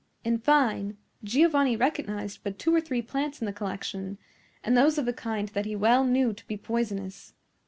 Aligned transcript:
In 0.23 0.39
fine, 0.39 0.97
Giovanni 1.23 1.77
recognized 1.77 2.39
but 2.43 2.57
two 2.57 2.73
or 2.73 2.81
three 2.81 3.03
plants 3.03 3.39
in 3.39 3.45
the 3.45 3.53
collection, 3.53 4.17
and 4.63 4.75
those 4.75 4.97
of 4.97 5.07
a 5.07 5.13
kind 5.13 5.49
that 5.49 5.65
he 5.67 5.75
well 5.75 6.03
knew 6.03 6.33
to 6.33 6.47
be 6.47 6.57
poisonous. 6.57 7.33